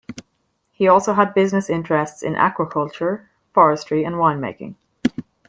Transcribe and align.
He 0.71 0.87
also 0.87 1.13
had 1.13 1.35
business 1.35 1.69
interests 1.69 2.23
in 2.23 2.33
aquaculture, 2.33 3.27
forestry, 3.53 4.03
and 4.03 4.17
wine 4.17 4.39
making. 4.41 4.75